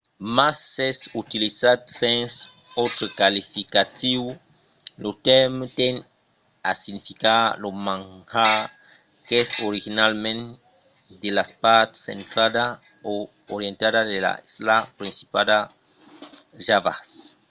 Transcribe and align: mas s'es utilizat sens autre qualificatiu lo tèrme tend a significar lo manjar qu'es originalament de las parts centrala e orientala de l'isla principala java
mas 0.35 0.55
s'es 0.73 0.97
utilizat 1.21 1.81
sens 2.01 2.31
autre 2.83 3.05
qualificatiu 3.19 4.23
lo 5.03 5.11
tèrme 5.27 5.63
tend 5.79 5.97
a 6.69 6.71
significar 6.83 7.41
lo 7.63 7.69
manjar 7.87 8.57
qu'es 9.27 9.49
originalament 9.69 10.43
de 11.21 11.29
las 11.37 11.51
parts 11.63 11.97
centrala 12.07 12.65
e 13.09 13.11
orientala 13.55 14.01
de 14.11 14.17
l'isla 14.25 14.77
principala 14.99 15.57
java 16.65 16.93